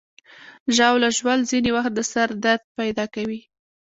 ژاوله 0.75 1.09
ژوول 1.17 1.39
ځینې 1.49 1.69
وخت 1.75 1.91
د 1.95 1.99
سر 2.11 2.29
درد 2.43 2.63
پیدا 2.77 3.05
کوي. 3.15 3.41